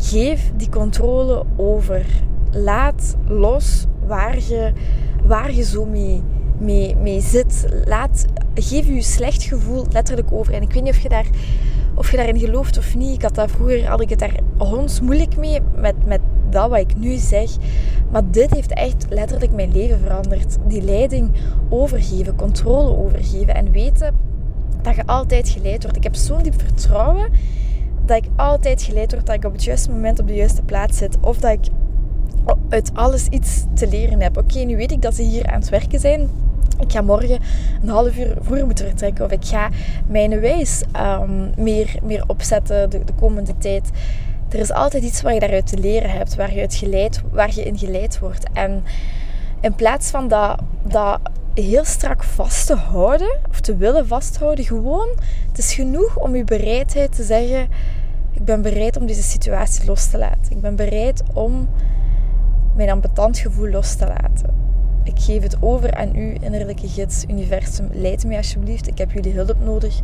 Geef 0.00 0.52
die 0.56 0.68
controle 0.68 1.44
over. 1.56 2.06
Laat 2.50 3.16
los 3.28 3.86
waar 4.06 4.38
je, 4.38 4.72
waar 5.24 5.52
je 5.52 5.62
zo 5.62 5.84
mee, 5.84 6.22
mee, 6.58 6.96
mee 6.96 7.20
zit. 7.20 7.66
Laat, 7.84 8.26
geef 8.54 8.86
je 8.86 9.02
slecht 9.02 9.42
gevoel 9.42 9.86
letterlijk 9.90 10.32
over. 10.32 10.54
En 10.54 10.62
ik 10.62 10.72
weet 10.72 10.82
niet 10.82 10.92
of 10.92 10.98
je, 10.98 11.08
daar, 11.08 11.26
of 11.94 12.10
je 12.10 12.16
daarin 12.16 12.38
gelooft 12.38 12.78
of 12.78 12.96
niet. 12.96 13.14
Ik 13.14 13.22
had 13.22 13.34
dat 13.34 13.50
vroeger, 13.50 13.86
had 13.86 14.00
ik 14.00 14.08
het 14.08 14.18
daar 14.18 14.40
moeilijk 15.02 15.36
mee 15.36 15.60
met, 15.76 16.06
met 16.06 16.20
dat 16.56 16.70
wat 16.70 16.78
ik 16.78 16.96
nu 16.96 17.16
zeg. 17.16 17.50
Maar 18.10 18.30
dit 18.30 18.54
heeft 18.54 18.72
echt 18.72 19.06
letterlijk 19.08 19.52
mijn 19.52 19.72
leven 19.72 20.00
veranderd. 20.00 20.56
Die 20.66 20.82
leiding 20.82 21.30
overgeven, 21.68 22.36
controle 22.36 22.96
overgeven 22.96 23.54
en 23.54 23.70
weten 23.70 24.14
dat 24.82 24.94
je 24.94 25.06
altijd 25.06 25.48
geleid 25.48 25.82
wordt. 25.82 25.96
Ik 25.96 26.02
heb 26.02 26.14
zo'n 26.14 26.42
diep 26.42 26.60
vertrouwen 26.60 27.30
dat 28.04 28.16
ik 28.16 28.30
altijd 28.36 28.82
geleid 28.82 29.12
word, 29.12 29.26
dat 29.26 29.34
ik 29.34 29.44
op 29.44 29.52
het 29.52 29.64
juiste 29.64 29.90
moment 29.90 30.18
op 30.18 30.26
de 30.26 30.34
juiste 30.34 30.62
plaats 30.62 30.98
zit. 30.98 31.16
Of 31.20 31.38
dat 31.38 31.52
ik 31.52 31.66
uit 32.68 32.90
alles 32.94 33.26
iets 33.28 33.64
te 33.74 33.88
leren 33.88 34.20
heb. 34.20 34.36
Oké, 34.36 34.58
nu 34.58 34.76
weet 34.76 34.92
ik 34.92 35.02
dat 35.02 35.14
ze 35.14 35.22
hier 35.22 35.46
aan 35.46 35.60
het 35.60 35.68
werken 35.68 36.00
zijn. 36.00 36.30
Ik 36.80 36.92
ga 36.92 37.00
morgen 37.00 37.38
een 37.82 37.88
half 37.88 38.18
uur 38.18 38.36
vroeger 38.40 38.66
moeten 38.66 38.86
vertrekken. 38.86 39.24
Of 39.24 39.30
ik 39.30 39.44
ga 39.44 39.68
mijn 40.06 40.40
wijs 40.40 40.82
um, 40.96 41.50
meer, 41.56 41.94
meer 42.02 42.24
opzetten 42.26 42.90
de, 42.90 43.04
de 43.04 43.12
komende 43.12 43.58
tijd 43.58 43.90
er 44.56 44.62
is 44.62 44.72
altijd 44.72 45.02
iets 45.02 45.22
waar 45.22 45.34
je 45.34 45.40
daaruit 45.40 45.66
te 45.66 45.78
leren 45.78 46.10
hebt, 46.10 46.34
waar 46.34 46.54
je, 46.54 46.66
geleid, 46.68 47.20
waar 47.30 47.54
je 47.54 47.62
in 47.62 47.78
geleid 47.78 48.18
wordt. 48.18 48.46
En 48.52 48.84
in 49.60 49.74
plaats 49.74 50.10
van 50.10 50.28
dat, 50.28 50.58
dat 50.82 51.20
heel 51.54 51.84
strak 51.84 52.24
vast 52.24 52.66
te 52.66 52.74
houden, 52.74 53.38
of 53.48 53.60
te 53.60 53.76
willen 53.76 54.06
vasthouden, 54.06 54.64
gewoon, 54.64 55.08
het 55.48 55.58
is 55.58 55.74
genoeg 55.74 56.18
om 56.18 56.36
je 56.36 56.44
bereidheid 56.44 57.16
te 57.16 57.22
zeggen, 57.22 57.68
ik 58.32 58.44
ben 58.44 58.62
bereid 58.62 58.96
om 58.96 59.06
deze 59.06 59.22
situatie 59.22 59.86
los 59.86 60.06
te 60.06 60.18
laten. 60.18 60.52
Ik 60.52 60.60
ben 60.60 60.76
bereid 60.76 61.22
om 61.32 61.68
mijn 62.74 62.90
ambetant 62.90 63.38
gevoel 63.38 63.68
los 63.68 63.94
te 63.94 64.06
laten. 64.06 64.54
Ik 65.04 65.18
geef 65.20 65.42
het 65.42 65.56
over 65.60 65.94
aan 65.94 66.16
u, 66.16 66.36
innerlijke 66.40 66.88
gids, 66.88 67.24
universum. 67.28 67.88
Leid 67.92 68.24
mij 68.24 68.36
alsjeblieft. 68.36 68.86
Ik 68.86 68.98
heb 68.98 69.12
jullie 69.12 69.32
hulp 69.32 69.56
nodig 69.64 70.00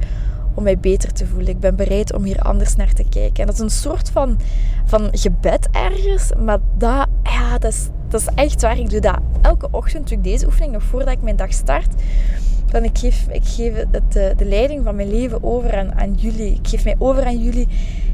om 0.55 0.63
mij 0.63 0.79
beter 0.79 1.13
te 1.13 1.27
voelen. 1.27 1.49
Ik 1.49 1.61
ben 1.61 1.77
bereid 1.77 2.15
om 2.15 2.25
hier 2.25 2.39
anders 2.39 2.77
naar 2.77 2.93
te 2.93 3.05
kijken. 3.09 3.41
En 3.41 3.47
dat 3.47 3.55
is 3.55 3.61
een 3.61 3.71
soort 3.71 4.11
van, 4.11 4.39
van 4.85 5.09
gebed 5.13 5.69
ergens, 5.71 6.33
maar 6.45 6.59
dat, 6.77 7.07
ja, 7.23 7.59
dat, 7.59 7.73
is, 7.73 7.89
Dat 8.09 8.21
is 8.21 8.29
echt 8.35 8.63
waar. 8.63 8.79
Ik 8.79 8.91
doe 8.91 9.01
dat 9.01 9.19
elke 9.43 9.69
ochtend. 9.71 10.09
Doe 10.09 10.17
ik 10.17 10.25
deze 10.25 10.47
oefening 10.47 10.73
nog 10.73 10.83
voordat 10.83 11.13
ik 11.13 11.23
mijn 11.23 11.37
dag 11.37 11.53
start. 11.53 11.95
Dan 12.67 12.85
ik 12.85 12.99
geef, 12.99 13.27
ik 13.31 13.45
geef 13.45 13.75
het, 13.75 14.13
de, 14.13 14.35
de 14.37 14.45
leiding 14.45 14.85
van 14.85 14.97
mijn 14.97 15.11
leven 15.11 15.43
over 15.43 15.77
aan, 15.77 15.95
aan 15.95 16.13
jullie. 16.15 16.55
Ik 16.55 16.69
geef 16.69 16.85
mij 16.85 16.97
over 16.99 17.25
aan 17.25 17.43
jullie. 17.43 17.69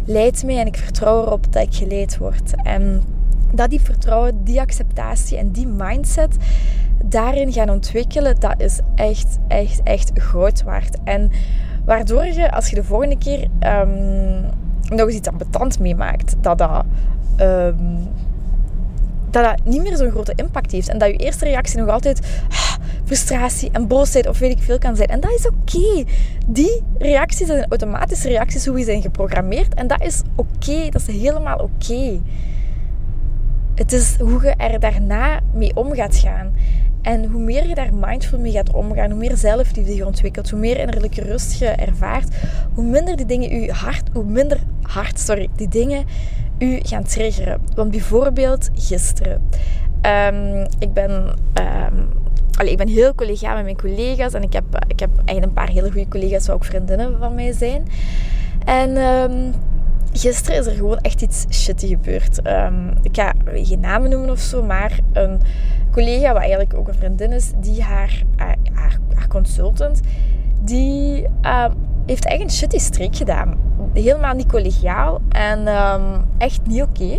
Leid 0.05 0.45
mij 0.45 0.59
en 0.59 0.67
ik 0.67 0.77
vertrouw 0.77 1.23
erop 1.23 1.53
dat 1.53 1.63
ik 1.63 1.75
geleid 1.75 2.19
word. 2.19 2.53
En 2.63 3.03
dat 3.53 3.71
die 3.71 3.81
vertrouwen, 3.81 4.45
die 4.45 4.61
acceptatie 4.61 5.39
en 5.39 5.51
die 5.51 5.67
mindset 5.67 6.37
daarin 7.05 7.53
gaan 7.53 7.71
ontwikkelen, 7.71 8.41
dat 8.41 8.55
is 8.61 8.81
echt, 8.95 9.39
echt, 9.49 9.83
echt 9.83 10.11
goud 10.15 10.63
waard. 10.63 10.97
En 11.05 11.31
waardoor 11.89 12.25
je, 12.25 12.51
als 12.51 12.69
je 12.69 12.75
de 12.75 12.85
volgende 12.85 13.19
keer 13.19 13.49
um, 13.61 14.41
nog 14.89 15.07
eens 15.07 15.15
iets 15.15 15.29
ambetant 15.29 15.79
meemaakt, 15.79 16.35
dat 16.41 16.59
dat, 16.59 16.85
um, 17.41 18.09
dat 19.31 19.45
dat 19.45 19.65
niet 19.65 19.83
meer 19.83 19.97
zo'n 19.97 20.11
grote 20.11 20.33
impact 20.37 20.73
heeft. 20.73 20.89
En 20.89 20.99
dat 20.99 21.09
je 21.09 21.17
eerste 21.17 21.45
reactie 21.45 21.79
nog 21.79 21.89
altijd 21.89 22.41
ah, 22.49 22.75
frustratie 23.05 23.71
en 23.73 23.87
boosheid 23.87 24.29
of 24.29 24.39
weet 24.39 24.51
ik 24.51 24.63
veel 24.63 24.79
kan 24.79 24.97
zijn. 24.97 25.09
En 25.09 25.21
dat 25.21 25.31
is 25.31 25.47
oké. 25.47 26.05
Die 26.47 26.83
reacties 26.99 27.47
zijn 27.47 27.67
automatische 27.69 28.29
reacties, 28.29 28.67
hoe 28.67 28.79
je 28.79 28.85
zijn 28.85 29.03
geprogrammeerd. 29.03 29.75
En 29.75 29.87
dat 29.87 30.03
is 30.03 30.23
oké. 30.35 30.89
Dat 30.91 31.09
is 31.09 31.21
helemaal 31.21 31.59
oké. 31.59 32.21
Het 33.75 33.93
is 33.93 34.17
hoe 34.19 34.43
je 34.43 34.55
er 34.57 34.81
daarna 34.81 35.41
mee 35.53 35.77
om 35.77 35.95
gaat 35.95 36.17
gaan. 36.17 36.53
En 37.09 37.25
hoe 37.25 37.41
meer 37.41 37.69
je 37.69 37.75
daar 37.75 37.95
mindful 37.95 38.39
mee 38.39 38.53
gaat 38.53 38.73
omgaan, 38.73 39.11
hoe 39.11 39.19
meer 39.19 39.37
zelfliefde 39.37 39.95
je 39.95 40.07
ontwikkelt, 40.07 40.51
hoe 40.51 40.59
meer 40.59 40.79
innerlijke 40.79 41.23
rust 41.23 41.59
je 41.59 41.67
ervaart, 41.67 42.37
hoe 42.75 42.85
minder 42.85 43.17
die 43.17 43.27
dingen 43.27 43.61
je 43.61 43.73
hart, 43.73 44.09
hoe 44.13 44.25
minder 44.25 44.59
hard, 44.83 45.21
sorry, 45.21 45.49
die 45.57 45.69
dingen 45.69 46.05
u 46.59 46.79
gaan 46.83 47.03
triggeren. 47.03 47.61
Want 47.75 47.91
bijvoorbeeld 47.91 48.69
gisteren, 48.75 49.49
um, 50.03 50.67
ik 50.79 50.93
ben, 50.93 51.11
um, 51.55 52.09
allee, 52.59 52.73
ik 52.73 52.79
ben 52.79 52.89
heel 52.89 53.15
collegaal 53.15 53.55
met 53.55 53.65
mijn 53.65 53.77
collega's 53.77 54.35
en 54.35 54.43
ik 54.43 54.53
heb, 54.53 54.65
ik 54.87 55.01
heb 55.01 55.11
eigenlijk 55.17 55.47
een 55.47 55.53
paar 55.53 55.69
hele 55.69 55.91
goede 55.91 56.09
collega's, 56.09 56.45
die 56.45 56.55
ook 56.55 56.65
vriendinnen 56.65 57.19
van 57.19 57.35
mij 57.35 57.53
zijn. 57.53 57.83
En 58.65 58.97
um, 58.97 59.55
gisteren 60.13 60.59
is 60.59 60.67
er 60.67 60.73
gewoon 60.73 60.99
echt 60.99 61.23
iets 61.23 61.45
shitty 61.51 61.87
gebeurd. 61.87 62.47
Um, 62.47 62.93
ik 63.03 63.17
ga 63.17 63.33
geen 63.55 63.81
namen 63.81 64.11
noemen 64.11 64.31
of 64.31 64.39
zo, 64.39 64.63
maar 64.63 64.99
een 65.13 65.41
collega, 65.91 66.33
wat 66.33 66.41
eigenlijk 66.41 66.75
ook 66.75 66.89
een 66.89 66.95
vriendin 66.95 67.33
is, 67.33 67.53
die 67.61 67.83
haar, 67.83 68.23
haar, 68.73 69.29
consultant, 69.29 70.01
die 70.61 71.27
uh, 71.43 71.65
heeft 72.07 72.25
echt 72.25 72.41
een 72.41 72.51
shitty 72.51 72.79
streek 72.79 73.17
gedaan. 73.17 73.59
Helemaal 73.93 74.35
niet 74.35 74.49
collegiaal 74.49 75.21
en 75.29 75.69
um, 75.69 76.25
echt 76.39 76.61
niet 76.67 76.83
oké. 76.83 77.19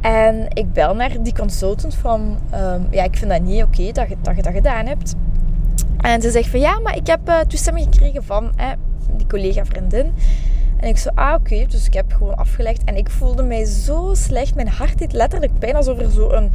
En 0.00 0.46
ik 0.52 0.72
bel 0.72 0.94
naar 0.94 1.22
die 1.22 1.34
consultant 1.34 1.94
van, 1.94 2.38
ja, 2.90 3.04
ik 3.04 3.16
vind 3.16 3.30
dat 3.30 3.42
niet 3.42 3.62
oké 3.62 3.92
dat, 3.92 4.08
je, 4.08 4.16
dat 4.22 4.46
gedaan 4.46 4.86
hebt. 4.86 5.14
En 6.00 6.22
ze 6.22 6.30
zegt 6.30 6.48
van, 6.48 6.60
ja, 6.60 6.78
maar 6.78 6.96
ik 6.96 7.06
heb 7.06 7.28
uh, 7.28 7.38
toestemming 7.38 7.86
gekregen 7.90 8.24
van 8.24 8.50
eh, 8.56 8.66
die 9.16 9.26
collega-vriendin. 9.26 10.12
En 10.80 10.88
ik 10.88 10.98
zo, 10.98 11.10
ah 11.14 11.34
oké, 11.34 11.64
dus 11.68 11.86
ik 11.86 11.92
heb 11.92 12.12
gewoon 12.12 12.36
afgelegd. 12.36 12.84
En 12.84 12.96
ik 12.96 13.10
voelde 13.10 13.42
mij 13.42 13.64
zo 13.64 14.10
slecht. 14.14 14.54
Mijn 14.54 14.68
hart 14.68 14.98
deed 14.98 15.12
letterlijk 15.12 15.58
pijn 15.58 15.76
alsof 15.76 15.98
er 15.98 16.10
zo 16.10 16.30
een 16.30 16.52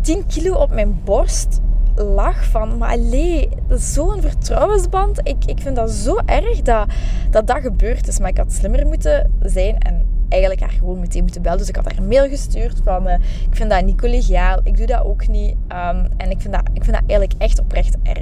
10 0.00 0.26
kilo 0.26 0.54
op 0.54 0.70
mijn 0.70 1.00
borst 1.04 1.60
lag 1.94 2.44
van, 2.44 2.78
maar 2.78 2.90
allee, 2.90 3.48
zo'n 3.68 4.20
vertrouwensband. 4.20 5.20
Ik, 5.22 5.44
ik 5.44 5.60
vind 5.60 5.76
dat 5.76 5.90
zo 5.90 6.16
erg 6.24 6.62
dat, 6.62 6.88
dat 7.30 7.46
dat 7.46 7.60
gebeurd 7.60 8.08
is. 8.08 8.18
Maar 8.18 8.28
ik 8.28 8.36
had 8.36 8.52
slimmer 8.52 8.86
moeten 8.86 9.30
zijn 9.42 9.78
en 9.78 10.06
eigenlijk 10.28 10.60
haar 10.60 10.70
gewoon 10.70 11.00
meteen 11.00 11.22
moeten 11.22 11.42
bellen. 11.42 11.58
Dus 11.58 11.68
ik 11.68 11.76
had 11.76 11.84
haar 11.84 11.98
een 11.98 12.08
mail 12.08 12.28
gestuurd 12.28 12.80
van, 12.84 13.08
uh, 13.08 13.14
ik 13.50 13.56
vind 13.56 13.70
dat 13.70 13.84
niet 13.84 14.00
collegiaal, 14.00 14.60
ik 14.62 14.76
doe 14.76 14.86
dat 14.86 15.04
ook 15.04 15.28
niet. 15.28 15.54
Um, 15.68 16.08
en 16.16 16.30
ik 16.30 16.40
vind, 16.40 16.54
dat, 16.54 16.62
ik 16.72 16.84
vind 16.84 16.96
dat 16.96 17.08
eigenlijk 17.08 17.32
echt 17.38 17.60
oprecht 17.60 17.96
erg. 18.02 18.17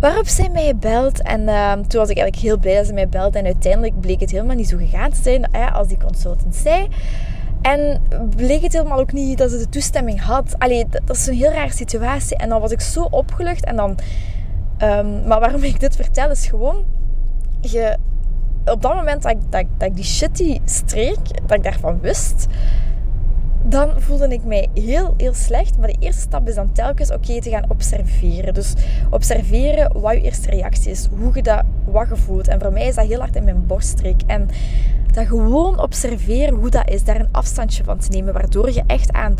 Waarop 0.00 0.26
zij 0.26 0.48
mij 0.48 0.76
belt 0.76 1.22
en 1.22 1.40
uh, 1.40 1.72
toen 1.72 2.00
was 2.00 2.08
ik 2.08 2.16
eigenlijk 2.16 2.36
heel 2.36 2.58
blij 2.58 2.76
dat 2.76 2.86
ze 2.86 2.92
mij 2.92 3.08
belt. 3.08 3.34
En 3.34 3.44
uiteindelijk 3.44 4.00
bleek 4.00 4.20
het 4.20 4.30
helemaal 4.30 4.56
niet 4.56 4.68
zo 4.68 4.76
gegaan 4.76 5.10
te 5.10 5.22
zijn 5.22 5.48
uh, 5.54 5.74
als 5.74 5.88
die 5.88 5.98
consultant 5.98 6.56
zei. 6.56 6.88
En 7.62 8.02
bleek 8.36 8.62
het 8.62 8.72
helemaal 8.72 8.98
ook 8.98 9.12
niet 9.12 9.38
dat 9.38 9.50
ze 9.50 9.58
de 9.58 9.68
toestemming 9.68 10.20
had. 10.20 10.54
Allee, 10.58 10.86
dat, 11.04 11.16
is 11.16 11.26
een 11.26 11.34
heel 11.34 11.50
rare 11.50 11.72
situatie. 11.72 12.36
En 12.36 12.48
dan 12.48 12.60
was 12.60 12.70
ik 12.70 12.80
zo 12.80 13.06
opgelucht. 13.10 13.64
En 13.64 13.76
dan, 13.76 13.98
um, 14.82 15.26
maar 15.26 15.40
waarom 15.40 15.62
ik 15.62 15.80
dit 15.80 15.96
vertel 15.96 16.30
is 16.30 16.46
gewoon... 16.46 16.84
Je, 17.60 17.96
op 18.64 18.82
dat 18.82 18.94
moment 18.94 19.22
dat 19.22 19.32
ik, 19.32 19.38
dat, 19.50 19.64
dat 19.76 19.88
ik 19.88 19.94
die 19.94 20.04
shitty 20.04 20.60
streek, 20.64 21.18
dat 21.46 21.56
ik 21.56 21.62
daarvan 21.62 22.00
wist 22.00 22.46
dan 23.68 24.00
voelde 24.00 24.28
ik 24.28 24.44
mij 24.44 24.68
heel, 24.74 25.14
heel 25.16 25.34
slecht. 25.34 25.78
Maar 25.78 25.88
de 25.88 25.96
eerste 25.98 26.20
stap 26.20 26.48
is 26.48 26.54
dan 26.54 26.72
telkens 26.72 27.12
oké 27.12 27.40
te 27.40 27.50
gaan 27.50 27.70
observeren. 27.70 28.54
Dus 28.54 28.74
observeren 29.10 30.00
wat 30.00 30.12
je 30.12 30.20
eerste 30.20 30.50
reactie 30.50 30.90
is, 30.90 31.08
hoe 31.18 31.30
je 31.34 31.42
dat, 31.42 31.62
wat 31.84 32.08
je 32.08 32.16
voelt. 32.16 32.48
En 32.48 32.60
voor 32.60 32.72
mij 32.72 32.86
is 32.86 32.94
dat 32.94 33.06
heel 33.06 33.18
hard 33.18 33.36
in 33.36 33.44
mijn 33.44 33.66
borststreek. 33.66 34.20
En 34.26 34.48
dat 35.12 35.26
gewoon 35.26 35.80
observeren 35.80 36.54
hoe 36.54 36.70
dat 36.70 36.90
is, 36.90 37.04
daar 37.04 37.20
een 37.20 37.28
afstandje 37.32 37.84
van 37.84 37.98
te 37.98 38.08
nemen, 38.10 38.32
waardoor 38.32 38.72
je 38.72 38.82
echt 38.86 39.12
aan, 39.12 39.34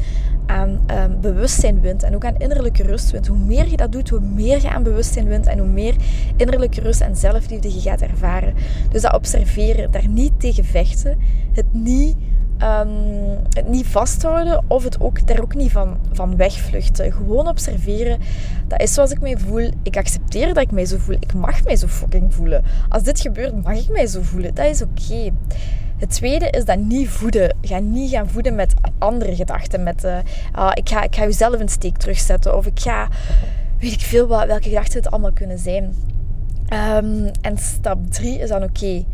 aan 0.47 0.85
um, 0.91 1.21
bewustzijn 1.21 1.81
wint 1.81 2.03
en 2.03 2.15
ook 2.15 2.25
aan 2.25 2.37
innerlijke 2.37 2.83
rust 2.83 3.11
wint. 3.11 3.27
Hoe 3.27 3.39
meer 3.39 3.69
je 3.69 3.77
dat 3.77 3.93
doet, 3.93 4.09
hoe 4.09 4.21
meer 4.21 4.63
je 4.63 4.71
aan 4.71 4.83
bewustzijn 4.83 5.27
wint 5.27 5.47
en 5.47 5.59
hoe 5.59 5.69
meer 5.69 5.97
innerlijke 6.37 6.81
rust 6.81 7.01
en 7.01 7.17
zelfliefde 7.17 7.75
je 7.75 7.81
gaat 7.81 8.01
ervaren. 8.01 8.55
Dus 8.91 9.03
dat 9.03 9.15
observeren, 9.15 9.91
daar 9.91 10.09
niet 10.09 10.33
tegen 10.41 10.65
vechten, 10.65 11.19
het 11.53 11.67
niet 11.73 12.17
Um, 12.63 13.39
het 13.51 13.69
niet 13.69 13.87
vasthouden 13.87 14.65
of 14.67 14.85
het 14.85 15.01
ook, 15.01 15.27
daar 15.27 15.41
ook 15.41 15.55
niet 15.55 15.73
van, 15.73 15.97
van 16.13 16.37
wegvluchten. 16.37 17.13
Gewoon 17.13 17.49
observeren. 17.49 18.19
Dat 18.67 18.81
is 18.81 18.95
zoals 18.95 19.11
ik 19.11 19.21
mij 19.21 19.37
voel. 19.37 19.71
Ik 19.83 19.97
accepteer 19.97 20.47
dat 20.47 20.63
ik 20.63 20.71
mij 20.71 20.87
zo 20.87 20.97
voel. 20.99 21.17
Ik 21.21 21.35
mag 21.35 21.65
mij 21.65 21.77
zo 21.77 21.87
fucking 21.87 22.35
voelen. 22.35 22.65
Als 22.89 23.03
dit 23.03 23.21
gebeurt, 23.21 23.65
mag 23.65 23.79
ik 23.79 23.89
mij 23.89 24.07
zo 24.07 24.23
voelen. 24.23 24.55
Dat 24.55 24.67
is 24.67 24.83
oké. 24.83 25.31
Het 25.97 26.11
tweede 26.11 26.51
is 26.51 26.65
dat 26.65 26.79
niet 26.79 27.09
voeden. 27.09 27.57
Ga 27.61 27.79
niet 27.79 28.11
gaan 28.11 28.29
voeden 28.29 28.55
met 28.55 28.75
andere 28.99 29.35
gedachten. 29.35 29.83
Met 29.83 30.05
uh, 30.05 30.19
ik, 30.75 30.89
ga, 30.89 31.03
ik 31.03 31.17
ga 31.17 31.23
jezelf 31.23 31.61
een 31.61 31.69
steek 31.69 31.97
terugzetten. 31.97 32.57
Of 32.57 32.67
ik 32.67 32.81
ga, 32.81 33.09
weet 33.79 33.93
ik 33.93 34.01
veel 34.01 34.27
wat, 34.27 34.47
welke 34.47 34.69
gedachten 34.69 34.99
het 34.99 35.11
allemaal 35.11 35.33
kunnen 35.33 35.59
zijn. 35.59 35.95
Um, 36.73 37.31
en 37.41 37.59
stap 37.59 38.11
drie 38.11 38.39
is 38.39 38.49
dan 38.49 38.63
oké. 38.63 39.05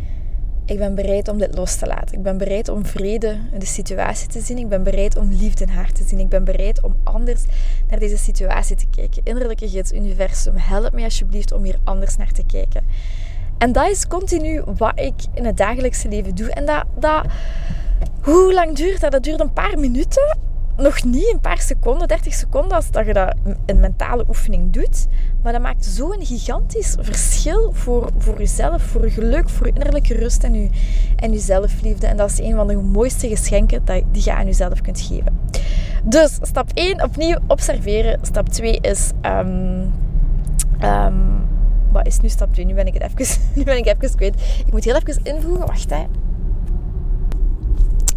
Ik 0.66 0.78
ben 0.78 0.94
bereid 0.94 1.28
om 1.28 1.38
dit 1.38 1.54
los 1.54 1.76
te 1.76 1.87
laten. 1.87 2.16
Ik 2.16 2.23
ben 2.23 2.38
bereid 2.38 2.68
om 2.68 2.87
vrede 2.87 3.38
in 3.52 3.59
de 3.59 3.66
situatie 3.66 4.28
te 4.28 4.40
zien. 4.40 4.59
Ik 4.59 4.68
ben 4.68 4.83
bereid 4.83 5.16
om 5.16 5.30
liefde 5.30 5.64
in 5.64 5.71
haar 5.71 5.92
te 5.92 6.04
zien. 6.04 6.18
Ik 6.18 6.28
ben 6.28 6.44
bereid 6.44 6.83
om 6.83 6.97
anders 7.04 7.44
naar 7.88 7.99
deze 7.99 8.16
situatie 8.16 8.76
te 8.76 8.87
kijken. 8.97 9.23
Innerlijke 9.25 9.68
gids, 9.68 9.92
universum, 9.92 10.56
help 10.56 10.92
me 10.92 11.02
alsjeblieft 11.02 11.52
om 11.52 11.62
hier 11.62 11.78
anders 11.85 12.16
naar 12.16 12.33
te 12.33 12.44
kijken. 12.47 12.85
En 13.59 13.73
dat 13.73 13.90
is 13.90 14.06
continu 14.06 14.62
wat 14.76 15.00
ik 15.00 15.14
in 15.35 15.44
het 15.44 15.56
dagelijkse 15.56 16.09
leven 16.09 16.35
doe. 16.35 16.50
En 16.50 16.66
dat, 16.66 16.85
dat 16.99 17.25
hoe 18.21 18.54
lang 18.54 18.76
duurt 18.76 19.00
dat? 19.00 19.12
Dat 19.12 19.23
duurt 19.23 19.40
een 19.40 19.52
paar 19.52 19.78
minuten 19.78 20.37
nog 20.76 21.04
niet 21.04 21.33
een 21.33 21.40
paar 21.40 21.61
seconden, 21.61 22.09
30 22.09 22.35
seconden, 22.35 22.76
als 22.76 22.90
dat 22.90 23.07
je 23.07 23.12
dat 23.12 23.35
een 23.66 23.81
mentale 23.81 24.25
oefening 24.28 24.73
doet. 24.73 25.07
Maar 25.43 25.52
dat 25.52 25.62
maakt 25.62 25.85
zo'n 25.85 26.25
gigantisch 26.25 26.97
verschil 27.00 27.73
voor, 27.73 28.11
voor 28.19 28.38
jezelf, 28.38 28.83
voor 28.83 29.04
je 29.04 29.11
geluk, 29.11 29.49
voor 29.49 29.66
je 29.66 29.73
innerlijke 29.73 30.14
rust 30.14 30.45
en 30.45 30.54
je, 30.54 30.69
en 31.16 31.33
je 31.33 31.38
zelfliefde. 31.38 32.07
En 32.07 32.16
dat 32.16 32.31
is 32.31 32.38
een 32.38 32.54
van 32.54 32.66
de 32.66 32.76
mooiste 32.76 33.28
geschenken 33.28 33.85
dat, 33.85 34.02
die 34.12 34.23
je 34.25 34.33
aan 34.33 34.47
jezelf 34.47 34.81
kunt 34.81 35.00
geven. 35.00 35.40
Dus 36.04 36.38
stap 36.43 36.71
1, 36.75 37.02
opnieuw 37.02 37.37
observeren. 37.47 38.19
Stap 38.23 38.49
2 38.49 38.78
is... 38.81 39.11
Um, 39.23 39.93
um, 40.83 41.43
wat 41.93 42.07
is 42.07 42.21
nu 42.21 42.28
stap 42.28 42.52
2? 42.52 42.64
Nu 42.64 42.75
ben 42.75 42.87
ik 42.87 42.95
het 42.95 43.02
even, 43.02 43.43
nu 43.54 43.64
ben 43.64 43.76
ik 43.76 43.87
even 43.87 44.16
kwijt. 44.16 44.35
Ik 44.66 44.73
moet 44.73 44.85
heel 44.85 44.97
even 44.97 45.25
invoegen. 45.25 45.66
Wacht, 45.66 45.90
hè. 45.90 46.04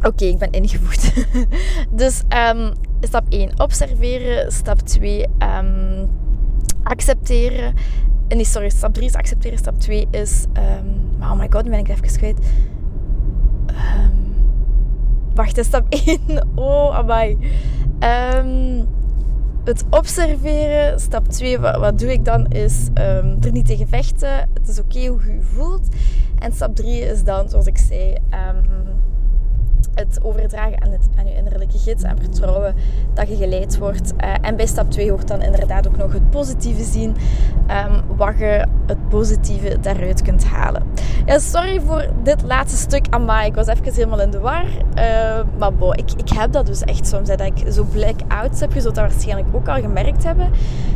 Oké, 0.07 0.25
ik 0.25 0.37
ben 0.37 0.51
ingevoegd. 0.51 1.13
dus 2.01 2.21
um, 2.53 2.71
stap 3.01 3.25
1, 3.29 3.59
observeren. 3.59 4.51
Stap 4.51 4.79
2, 4.79 5.23
um, 5.23 5.29
ehm, 5.37 6.05
accepteren. 6.83 7.73
Nee, 8.27 8.43
sorry, 8.43 8.69
stap 8.69 8.93
3 8.93 9.07
is 9.07 9.15
accepteren. 9.15 9.57
Stap 9.57 9.79
2 9.79 10.07
is... 10.11 10.45
Um, 10.57 11.21
oh 11.21 11.33
my 11.33 11.47
god, 11.49 11.63
nu 11.63 11.69
ben 11.69 11.79
ik 11.79 11.87
even 11.87 12.17
kwijt. 12.17 12.37
wacht, 15.33 15.65
stap 15.65 15.85
1. 16.05 16.47
Oh, 16.55 16.95
amai. 16.95 17.37
het 19.63 19.85
observeren. 19.89 20.99
Stap 20.99 21.27
2, 21.27 21.59
wat, 21.59 21.99
doe 21.99 22.11
ik 22.11 22.25
dan? 22.25 22.45
Is 22.45 22.87
er 22.93 23.51
niet 23.51 23.65
tegen 23.65 23.87
vechten. 23.87 24.49
Het 24.53 24.67
is 24.67 24.79
oké 24.79 25.05
hoe 25.05 25.25
je 25.25 25.33
je 25.33 25.41
voelt. 25.41 25.87
En 26.39 26.51
stap 26.51 26.75
3 26.75 26.99
is 26.99 27.23
dan, 27.23 27.49
zoals 27.49 27.65
ik 27.65 27.77
zei 27.77 28.15
het 29.97 30.23
overdragen 30.23 30.81
aan, 30.83 30.91
het, 30.91 31.07
aan 31.17 31.27
je 31.27 31.35
innerlijke 31.35 31.77
gids 31.77 32.03
en 32.03 32.17
vertrouwen 32.17 32.75
dat 33.13 33.27
je 33.27 33.35
geleid 33.35 33.77
wordt. 33.77 34.13
Uh, 34.23 34.33
en 34.41 34.55
bij 34.55 34.65
stap 34.65 34.91
2 34.91 35.09
hoort 35.09 35.27
dan 35.27 35.41
inderdaad 35.41 35.87
ook 35.87 35.97
nog 35.97 36.13
het 36.13 36.29
positieve 36.29 36.83
zien, 36.83 37.15
um, 37.69 38.17
wat 38.17 38.37
je 38.37 38.65
het 38.85 39.09
positieve 39.09 39.79
daaruit 39.79 40.21
kunt 40.21 40.45
halen. 40.45 40.83
Ja, 41.25 41.39
sorry 41.39 41.81
voor 41.81 42.05
dit 42.23 42.41
laatste 42.43 42.77
stuk, 42.77 43.07
Amai. 43.09 43.47
Ik 43.47 43.55
was 43.55 43.67
even 43.67 43.93
helemaal 43.93 44.21
in 44.21 44.31
de 44.31 44.39
war. 44.39 44.63
Uh, 44.63 45.39
maar 45.57 45.73
bo, 45.73 45.91
ik, 45.91 46.11
ik 46.17 46.29
heb 46.29 46.51
dat 46.51 46.65
dus 46.65 46.81
echt 46.81 47.07
soms, 47.07 47.27
dat 47.27 47.41
ik 47.41 47.71
zo 47.71 47.83
blackouts 47.83 48.59
heb. 48.59 48.73
Je 48.73 48.81
zult 48.81 48.95
dat 48.95 49.11
waarschijnlijk 49.11 49.47
ook 49.55 49.67
al 49.67 49.81
gemerkt 49.81 50.23
hebben. 50.23 50.49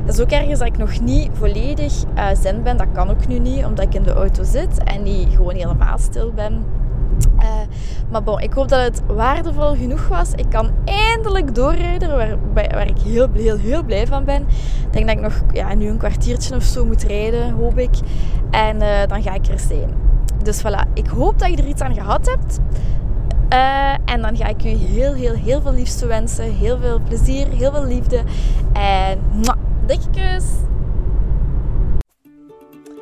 Dat 0.06 0.14
is 0.16 0.22
ook 0.22 0.32
ergens 0.32 0.60
dat 0.60 0.68
ik 0.68 0.78
nog 0.78 1.02
niet 1.02 1.30
volledig 1.34 1.94
uh, 2.16 2.28
zen 2.42 2.64
ben. 2.64 2.78
Dat 2.78 2.88
kan 2.94 3.10
ook 3.10 3.28
nu 3.28 3.40
niet, 3.40 3.66
omdat 3.66 3.86
ik 3.86 3.94
in 3.94 4.04
de 4.04 4.14
auto 4.14 4.44
zit 4.44 4.84
en 4.84 5.04
niet 5.04 5.30
gewoon 5.36 5.56
helemaal 5.56 5.98
stil 5.98 6.32
ben. 6.32 6.81
Uh, 7.42 7.48
maar 8.12 8.24
bon, 8.24 8.40
ik 8.40 8.54
hoop 8.54 8.68
dat 8.68 8.82
het 8.84 9.02
waardevol 9.08 9.76
genoeg 9.76 10.08
was. 10.08 10.32
Ik 10.36 10.50
kan 10.50 10.72
eindelijk 10.86 11.56
doorrijden, 11.56 12.10
waar, 12.16 12.38
waar 12.54 12.88
ik 12.88 13.00
heel, 13.00 13.28
heel, 13.34 13.58
heel 13.58 13.84
blij 13.84 14.08
van 14.08 14.24
ben. 14.24 14.42
Ik 14.86 14.94
denk 14.94 15.08
dat 15.08 15.16
ik 15.16 15.22
nog 15.22 15.42
ja, 15.54 15.74
nu 15.74 15.88
een 15.88 15.98
kwartiertje 15.98 16.56
of 16.56 16.64
zo 16.64 16.86
moet 16.86 17.04
rijden, 17.04 17.52
hoop 17.52 17.78
ik. 17.78 17.96
En 18.52 18.82
uh, 18.82 18.88
dan 19.08 19.22
ga 19.22 19.34
ik 19.34 19.48
er 19.48 19.60
zijn. 19.60 19.94
Dus 20.44 20.62
voilà, 20.62 20.94
ik 20.94 21.08
hoop 21.08 21.40
dat 21.40 21.50
je 21.50 21.58
er 21.58 21.68
iets 21.68 21.82
aan 21.82 21.94
gehad 21.94 22.26
hebt. 22.26 22.60
Uh, 23.54 23.94
en 24.06 24.22
dan 24.22 24.38
ga 24.38 24.48
ik 24.48 24.64
u 24.64 24.70
heel, 24.70 25.14
heel, 25.14 25.34
heel 25.34 25.62
veel 25.62 25.74
liefste 25.74 26.06
wensen. 26.06 26.54
Heel 26.54 26.78
veel 26.80 27.00
plezier, 27.00 27.48
heel 27.48 27.72
veel 27.72 27.86
liefde. 27.86 28.24
En 28.74 29.20
mwah, 29.34 29.58
dikke 29.86 30.10
kus! 30.10 30.44